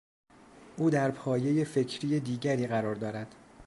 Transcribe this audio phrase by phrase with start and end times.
[0.77, 3.35] او در پایهی فکری دیگری قرار دارد.